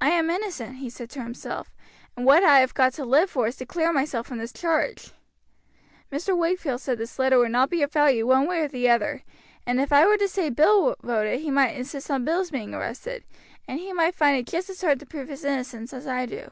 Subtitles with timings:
[0.00, 1.72] "I am innocent," he said to himself,
[2.16, 5.12] "and what I have got to live for is to clear myself from this charge.
[6.10, 6.36] Mr.
[6.36, 9.22] Wakefield said this letter would not be of value one way or the other,
[9.64, 12.74] and if I were to say Bill wrote it he might insist upon Bill's being
[12.74, 13.22] arrested,
[13.68, 16.50] and he might find it just as hard to prove his innocence as I do."